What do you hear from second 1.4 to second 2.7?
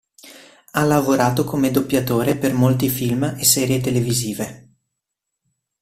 come doppiatore per